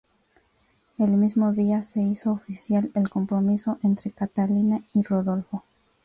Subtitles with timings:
[0.97, 5.63] El mismo día se hizo oficial el compromiso entre Catalina y Rodolfo.